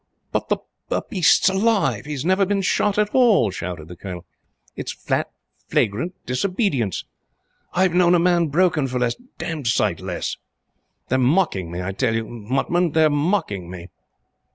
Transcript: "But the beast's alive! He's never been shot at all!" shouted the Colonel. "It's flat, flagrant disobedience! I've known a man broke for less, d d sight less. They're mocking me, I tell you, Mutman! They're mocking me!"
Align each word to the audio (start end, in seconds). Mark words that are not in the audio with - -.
"But 0.31 0.49
the 0.49 0.57
beast's 1.11 1.47
alive! 1.47 2.05
He's 2.07 2.25
never 2.25 2.43
been 2.43 2.63
shot 2.63 2.97
at 2.97 3.11
all!" 3.13 3.51
shouted 3.51 3.87
the 3.87 3.95
Colonel. 3.95 4.25
"It's 4.75 4.91
flat, 4.91 5.29
flagrant 5.67 6.15
disobedience! 6.25 7.05
I've 7.73 7.93
known 7.93 8.15
a 8.15 8.19
man 8.19 8.47
broke 8.47 8.73
for 8.73 8.97
less, 8.97 9.13
d 9.13 9.25
d 9.61 9.69
sight 9.69 9.99
less. 9.99 10.37
They're 11.09 11.19
mocking 11.19 11.69
me, 11.69 11.83
I 11.83 11.91
tell 11.91 12.15
you, 12.15 12.25
Mutman! 12.25 12.93
They're 12.93 13.11
mocking 13.11 13.69
me!" 13.69 13.89